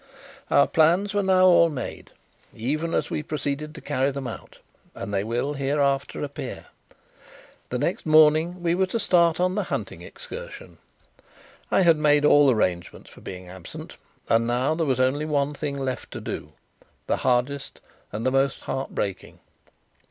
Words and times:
Our 0.49 0.65
plans 0.67 1.13
were 1.13 1.21
now 1.21 1.45
all 1.45 1.69
made, 1.69 2.09
even 2.55 2.95
as 2.95 3.11
we 3.11 3.21
proceeded 3.21 3.75
to 3.75 3.81
carry 3.81 4.09
them 4.09 4.25
out, 4.25 4.57
and 4.95 5.11
as 5.13 5.13
they 5.13 5.23
will 5.23 5.53
hereafter 5.53 6.23
appear. 6.23 6.65
The 7.69 7.77
next 7.77 8.07
morning 8.07 8.63
we 8.63 8.73
were 8.73 8.87
to 8.87 8.99
start 8.99 9.39
on 9.39 9.53
the 9.53 9.65
hunting 9.65 10.01
excursion. 10.01 10.79
I 11.69 11.81
had 11.81 11.97
made 11.97 12.25
all 12.25 12.49
arrangements 12.49 13.11
for 13.11 13.21
being 13.21 13.47
absent, 13.47 13.95
and 14.27 14.47
now 14.47 14.73
there 14.73 14.87
was 14.87 14.99
only 14.99 15.25
one 15.25 15.53
thing 15.53 15.77
left 15.77 16.09
to 16.13 16.19
do 16.19 16.53
the 17.05 17.17
hardest, 17.17 17.79
the 18.11 18.31
most 18.31 18.61
heart 18.61 18.95
breaking. 18.95 19.39